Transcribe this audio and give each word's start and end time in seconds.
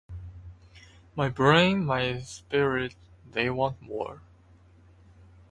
My 1.15 1.29
brain, 1.29 1.85
my 1.85 2.17
spirit—they 2.21 3.51
want 3.51 3.79
more. 3.83 4.21